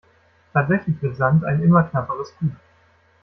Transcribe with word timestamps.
Tatsächlich 0.51 0.99
wird 1.03 1.15
Sand 1.15 1.43
ein 1.45 1.61
immer 1.61 1.83
knapperes 1.83 2.33
Gut. 2.39 2.53